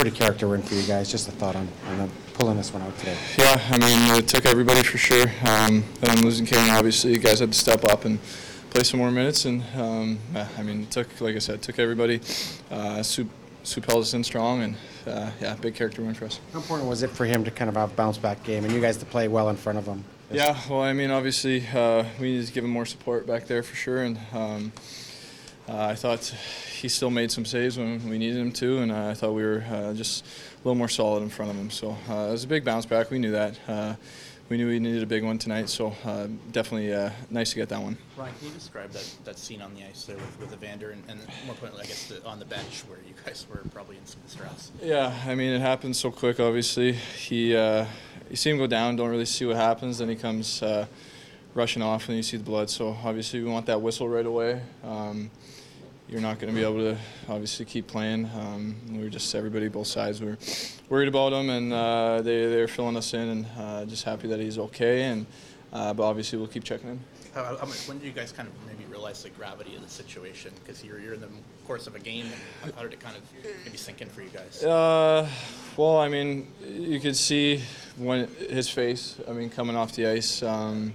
pretty 0.00 0.16
character 0.16 0.48
win 0.48 0.62
for 0.62 0.74
you 0.74 0.82
guys. 0.84 1.10
Just 1.10 1.28
a 1.28 1.30
thought 1.30 1.54
on, 1.54 1.68
on 1.88 2.10
pulling 2.32 2.56
this 2.56 2.72
one 2.72 2.80
out 2.80 2.96
today. 2.98 3.14
Yeah, 3.36 3.60
I 3.68 3.76
mean, 3.76 4.18
it 4.18 4.26
took 4.26 4.46
everybody 4.46 4.82
for 4.82 4.96
sure. 4.96 5.26
Um, 5.46 5.84
and 6.00 6.24
losing 6.24 6.46
Kane, 6.46 6.70
obviously, 6.70 7.12
you 7.12 7.18
guys 7.18 7.40
had 7.40 7.52
to 7.52 7.58
step 7.58 7.84
up 7.84 8.06
and 8.06 8.18
play 8.70 8.82
some 8.82 8.98
more 8.98 9.10
minutes. 9.10 9.44
And 9.44 9.62
um, 9.76 10.18
I 10.56 10.62
mean, 10.62 10.84
it 10.84 10.90
took, 10.90 11.20
like 11.20 11.36
I 11.36 11.38
said, 11.38 11.56
it 11.56 11.62
took 11.62 11.78
everybody. 11.78 12.22
Uh, 12.70 13.02
Soup 13.02 13.28
held 13.84 14.00
us 14.00 14.14
in 14.14 14.24
strong, 14.24 14.62
and 14.62 14.74
uh, 15.06 15.32
yeah, 15.38 15.54
big 15.56 15.74
character 15.74 16.00
win 16.00 16.14
for 16.14 16.24
us. 16.24 16.40
How 16.54 16.60
important 16.60 16.88
was 16.88 17.02
it 17.02 17.10
for 17.10 17.26
him 17.26 17.44
to 17.44 17.50
kind 17.50 17.68
of 17.68 17.76
have 17.76 17.92
a 17.92 17.94
bounce 17.94 18.16
back 18.16 18.42
game 18.42 18.64
and 18.64 18.72
you 18.72 18.80
guys 18.80 18.96
to 18.96 19.04
play 19.04 19.28
well 19.28 19.50
in 19.50 19.56
front 19.56 19.76
of 19.76 19.84
him? 19.84 20.02
Yeah, 20.32 20.58
well, 20.70 20.80
I 20.80 20.94
mean, 20.94 21.10
obviously, 21.10 21.66
uh, 21.74 22.04
we 22.18 22.38
need 22.38 22.46
to 22.46 22.52
give 22.54 22.64
him 22.64 22.70
more 22.70 22.86
support 22.86 23.26
back 23.26 23.46
there 23.48 23.62
for 23.62 23.76
sure. 23.76 24.02
And 24.02 24.18
um, 24.32 24.72
uh, 25.70 25.86
I 25.86 25.94
thought 25.94 26.24
he 26.80 26.88
still 26.88 27.10
made 27.10 27.30
some 27.30 27.44
saves 27.44 27.78
when 27.78 28.08
we 28.08 28.18
needed 28.18 28.38
him 28.38 28.50
to, 28.52 28.78
and 28.78 28.90
uh, 28.90 29.08
I 29.08 29.14
thought 29.14 29.34
we 29.34 29.44
were 29.44 29.64
uh, 29.70 29.92
just 29.94 30.24
a 30.24 30.58
little 30.64 30.74
more 30.74 30.88
solid 30.88 31.22
in 31.22 31.28
front 31.28 31.52
of 31.52 31.56
him. 31.56 31.70
So 31.70 31.90
uh, 32.08 32.28
it 32.28 32.32
was 32.32 32.42
a 32.42 32.48
big 32.48 32.64
bounce 32.64 32.86
back. 32.86 33.10
We 33.10 33.20
knew 33.20 33.30
that. 33.30 33.56
Uh, 33.68 33.94
we 34.48 34.56
knew 34.56 34.66
we 34.66 34.80
needed 34.80 35.04
a 35.04 35.06
big 35.06 35.22
one 35.22 35.38
tonight, 35.38 35.68
so 35.68 35.94
uh, 36.04 36.26
definitely 36.50 36.90
nice 37.30 37.50
to 37.50 37.56
get 37.56 37.68
that 37.68 37.80
one. 37.80 37.96
Ryan, 38.16 38.34
can 38.40 38.48
you 38.48 38.54
describe 38.54 38.90
that, 38.90 39.08
that 39.22 39.38
scene 39.38 39.62
on 39.62 39.72
the 39.76 39.84
ice 39.84 40.06
there 40.06 40.16
with, 40.16 40.40
with 40.40 40.52
Evander 40.52 40.90
and, 40.90 41.04
and 41.06 41.20
more 41.46 41.54
importantly, 41.54 41.84
I 41.84 41.86
guess, 41.86 42.08
the, 42.08 42.26
on 42.26 42.40
the 42.40 42.46
bench 42.46 42.82
where 42.88 42.98
you 43.06 43.14
guys 43.24 43.46
were 43.48 43.62
probably 43.72 43.96
in 43.96 44.04
some 44.06 44.20
distress? 44.22 44.72
Yeah, 44.82 45.14
I 45.24 45.36
mean, 45.36 45.52
it 45.52 45.60
happened 45.60 45.94
so 45.94 46.10
quick, 46.10 46.40
obviously. 46.40 46.94
He, 46.94 47.52
you 47.52 47.86
see 48.34 48.50
him 48.50 48.58
go 48.58 48.66
down, 48.66 48.96
don't 48.96 49.10
really 49.10 49.24
see 49.24 49.46
what 49.46 49.54
happens, 49.54 49.98
then 49.98 50.08
he 50.08 50.16
comes 50.16 50.64
rushing 51.54 51.82
off 51.82 52.08
and 52.08 52.16
you 52.16 52.22
see 52.22 52.36
the 52.36 52.44
blood. 52.44 52.70
So 52.70 52.96
obviously 53.04 53.42
we 53.42 53.50
want 53.50 53.66
that 53.66 53.80
whistle 53.80 54.08
right 54.08 54.26
away. 54.26 54.60
Um, 54.82 55.30
you're 56.10 56.20
not 56.20 56.40
going 56.40 56.52
to 56.52 56.58
be 56.58 56.64
able 56.64 56.78
to 56.78 56.98
obviously 57.28 57.64
keep 57.64 57.86
playing. 57.86 58.28
Um, 58.36 58.74
we 58.90 58.98
were 58.98 59.08
just 59.08 59.32
everybody, 59.34 59.68
both 59.68 59.86
sides, 59.86 60.20
we 60.20 60.26
were 60.26 60.38
worried 60.88 61.08
about 61.08 61.32
him, 61.32 61.48
and 61.48 61.72
uh, 61.72 62.20
they 62.20 62.46
they're 62.46 62.68
filling 62.68 62.96
us 62.96 63.14
in, 63.14 63.28
and 63.28 63.46
uh, 63.56 63.84
just 63.84 64.04
happy 64.04 64.26
that 64.28 64.40
he's 64.40 64.58
okay. 64.58 65.04
And 65.04 65.26
uh, 65.72 65.94
but 65.94 66.02
obviously 66.02 66.38
we'll 66.38 66.48
keep 66.48 66.64
checking 66.64 66.90
in. 66.90 67.00
How, 67.32 67.44
how, 67.44 67.66
when 67.86 67.98
did 67.98 68.06
you 68.06 68.12
guys 68.12 68.32
kind 68.32 68.48
of 68.48 68.54
maybe 68.66 68.90
realize 68.90 69.22
the 69.22 69.30
gravity 69.30 69.76
of 69.76 69.82
the 69.82 69.88
situation? 69.88 70.52
Because 70.60 70.82
you're 70.82 70.98
you're 70.98 71.14
in 71.14 71.20
the 71.20 71.28
course 71.64 71.86
of 71.86 71.94
a 71.94 72.00
game. 72.00 72.26
How, 72.64 72.72
how 72.72 72.82
did 72.82 72.92
it 72.92 73.00
kind 73.00 73.16
of 73.16 73.22
maybe 73.64 73.76
sink 73.76 74.02
in 74.02 74.08
for 74.08 74.22
you 74.22 74.30
guys? 74.30 74.64
Uh, 74.64 75.28
well, 75.76 75.98
I 75.98 76.08
mean, 76.08 76.48
you 76.68 76.98
could 76.98 77.16
see 77.16 77.62
when 77.96 78.26
his 78.48 78.68
face. 78.68 79.16
I 79.28 79.32
mean, 79.32 79.48
coming 79.48 79.76
off 79.76 79.92
the 79.92 80.08
ice. 80.08 80.42
Um, 80.42 80.92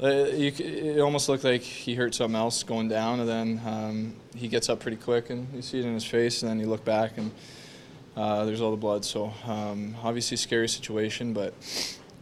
you, 0.00 0.52
it 0.58 1.00
almost 1.00 1.28
looked 1.28 1.44
like 1.44 1.62
he 1.62 1.94
hurt 1.94 2.14
something 2.14 2.36
else 2.36 2.62
going 2.62 2.88
down, 2.88 3.20
and 3.20 3.28
then 3.28 3.60
um, 3.64 4.14
he 4.34 4.48
gets 4.48 4.68
up 4.68 4.80
pretty 4.80 4.96
quick, 4.96 5.30
and 5.30 5.48
you 5.54 5.62
see 5.62 5.78
it 5.78 5.84
in 5.84 5.94
his 5.94 6.04
face, 6.04 6.42
and 6.42 6.50
then 6.50 6.60
you 6.60 6.66
look 6.66 6.84
back, 6.84 7.16
and 7.16 7.30
uh, 8.16 8.44
there's 8.44 8.60
all 8.60 8.70
the 8.70 8.76
blood. 8.76 9.04
So 9.04 9.32
um, 9.46 9.94
obviously, 10.02 10.36
scary 10.36 10.68
situation, 10.68 11.32
but 11.32 11.54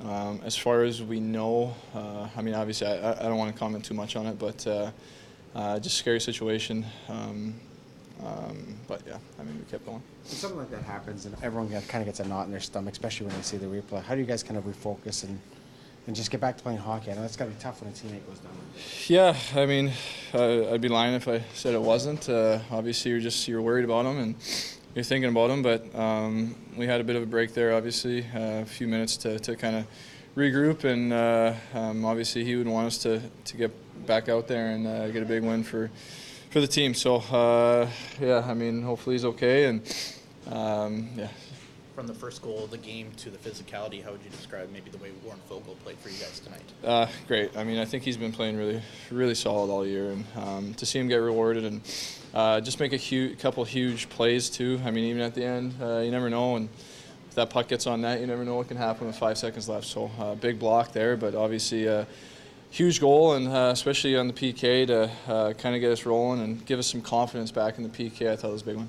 um, 0.02 0.40
as 0.44 0.56
far 0.56 0.82
as 0.82 1.02
we 1.02 1.20
know, 1.20 1.74
uh, 1.94 2.28
I 2.36 2.42
mean, 2.42 2.54
obviously, 2.54 2.86
I, 2.86 3.12
I, 3.12 3.22
don't 3.22 3.38
want 3.38 3.52
to 3.52 3.58
comment 3.58 3.84
too 3.84 3.94
much 3.94 4.16
on 4.16 4.26
it, 4.26 4.38
but 4.38 4.66
uh, 4.66 4.90
uh, 5.54 5.78
just 5.78 5.96
scary 5.96 6.20
situation. 6.20 6.84
Um, 7.08 7.54
um, 8.24 8.76
but 8.86 9.02
yeah, 9.06 9.18
I 9.38 9.42
mean, 9.44 9.58
we 9.58 9.64
kept 9.70 9.84
going. 9.84 10.02
When 10.24 10.36
something 10.36 10.58
like 10.58 10.70
that 10.70 10.82
happens, 10.82 11.26
and 11.26 11.36
everyone 11.42 11.68
kind 11.68 12.02
of 12.02 12.06
gets 12.06 12.20
a 12.20 12.24
knot 12.24 12.46
in 12.46 12.50
their 12.50 12.60
stomach, 12.60 12.92
especially 12.92 13.26
when 13.26 13.36
they 13.36 13.42
see 13.42 13.56
the 13.56 13.66
replay. 13.66 14.02
How 14.02 14.14
do 14.14 14.20
you 14.20 14.26
guys 14.26 14.42
kind 14.42 14.56
of 14.56 14.64
refocus 14.64 15.24
and 15.24 15.40
and 16.06 16.14
just 16.14 16.30
get 16.30 16.40
back 16.40 16.56
to 16.56 16.62
playing 16.62 16.78
hockey. 16.78 17.10
I 17.10 17.14
know 17.14 17.22
it's 17.22 17.36
got 17.36 17.46
to 17.46 17.50
be 17.50 17.60
tough 17.60 17.80
when 17.80 17.90
a 17.90 17.94
teammate 17.94 18.26
goes 18.26 18.38
down. 18.38 18.52
Yeah, 19.06 19.36
I 19.54 19.66
mean, 19.66 19.92
uh, 20.32 20.72
I'd 20.72 20.80
be 20.80 20.88
lying 20.88 21.14
if 21.14 21.28
I 21.28 21.42
said 21.54 21.74
it 21.74 21.80
wasn't. 21.80 22.28
Uh, 22.28 22.58
obviously, 22.70 23.10
you're 23.10 23.20
just 23.20 23.48
you're 23.48 23.62
worried 23.62 23.84
about 23.84 24.06
him 24.06 24.18
and 24.18 24.34
you're 24.94 25.04
thinking 25.04 25.30
about 25.30 25.50
him, 25.50 25.62
but 25.62 25.94
um, 25.94 26.54
we 26.76 26.86
had 26.86 27.00
a 27.00 27.04
bit 27.04 27.16
of 27.16 27.22
a 27.22 27.26
break 27.26 27.54
there. 27.54 27.74
Obviously, 27.74 28.24
uh, 28.34 28.62
a 28.62 28.64
few 28.64 28.86
minutes 28.86 29.16
to, 29.18 29.38
to 29.40 29.56
kind 29.56 29.76
of 29.76 29.86
regroup, 30.36 30.84
and 30.84 31.12
uh, 31.12 31.54
um, 31.74 32.04
obviously 32.04 32.44
he 32.44 32.56
would 32.56 32.68
want 32.68 32.86
us 32.86 32.98
to, 32.98 33.20
to 33.44 33.56
get 33.56 34.06
back 34.06 34.28
out 34.28 34.46
there 34.46 34.68
and 34.68 34.86
uh, 34.86 35.08
get 35.10 35.22
a 35.22 35.26
big 35.26 35.42
win 35.42 35.62
for 35.62 35.90
for 36.50 36.60
the 36.60 36.66
team. 36.66 36.94
So 36.94 37.16
uh, 37.16 37.88
yeah, 38.20 38.44
I 38.46 38.54
mean, 38.54 38.82
hopefully 38.82 39.14
he's 39.14 39.24
okay, 39.24 39.64
and 39.64 39.80
um, 40.50 41.08
yeah, 41.16 41.28
from 41.94 42.06
the 42.08 42.14
first 42.14 42.42
goal 42.42 42.64
of 42.64 42.70
the 42.70 42.78
game 42.78 43.12
to 43.18 43.30
the 43.30 43.38
physicality, 43.38 44.02
how 44.02 44.10
would 44.10 44.22
you 44.24 44.30
describe 44.30 44.70
maybe 44.72 44.90
the 44.90 44.98
way 44.98 45.10
Warren 45.22 45.38
Foegele 45.48 45.78
played 45.84 45.96
for 45.98 46.08
you 46.08 46.18
guys 46.18 46.40
tonight? 46.40 46.62
Uh, 46.82 47.06
great. 47.28 47.56
I 47.56 47.62
mean, 47.62 47.78
I 47.78 47.84
think 47.84 48.02
he's 48.02 48.16
been 48.16 48.32
playing 48.32 48.56
really, 48.56 48.82
really 49.10 49.36
solid 49.36 49.70
all 49.70 49.86
year, 49.86 50.10
and 50.10 50.24
um, 50.36 50.74
to 50.74 50.86
see 50.86 50.98
him 50.98 51.06
get 51.06 51.16
rewarded 51.16 51.64
and 51.64 51.80
uh, 52.34 52.60
just 52.60 52.80
make 52.80 52.92
a 52.92 53.34
couple 53.36 53.64
huge 53.64 54.08
plays 54.08 54.50
too. 54.50 54.80
I 54.84 54.90
mean, 54.90 55.04
even 55.04 55.22
at 55.22 55.34
the 55.34 55.44
end, 55.44 55.74
uh, 55.80 55.98
you 55.98 56.10
never 56.10 56.28
know, 56.28 56.56
and 56.56 56.68
if 57.28 57.36
that 57.36 57.50
puck 57.50 57.68
gets 57.68 57.86
on 57.86 58.00
net, 58.00 58.20
you 58.20 58.26
never 58.26 58.44
know 58.44 58.56
what 58.56 58.66
can 58.66 58.76
happen 58.76 59.06
with 59.06 59.16
five 59.16 59.38
seconds 59.38 59.68
left. 59.68 59.86
So, 59.86 60.10
uh, 60.18 60.34
big 60.34 60.58
block 60.58 60.92
there, 60.92 61.16
but 61.16 61.34
obviously. 61.34 61.88
Uh, 61.88 62.04
huge 62.70 63.00
goal, 63.00 63.34
and 63.34 63.46
uh, 63.46 63.70
especially 63.72 64.16
on 64.16 64.26
the 64.26 64.32
PK 64.32 64.88
to 64.88 65.54
kind 65.62 65.76
of 65.76 65.80
get 65.80 65.92
us 65.92 66.04
rolling 66.04 66.40
and 66.42 66.66
give 66.66 66.80
us 66.80 66.88
some 66.88 67.00
confidence 67.00 67.52
back 67.52 67.78
in 67.78 67.84
the 67.84 67.88
PK. 67.88 68.28
I 68.28 68.34
thought 68.34 68.48
it 68.48 68.52
was 68.52 68.62
a 68.62 68.64
big 68.64 68.76
one. 68.78 68.88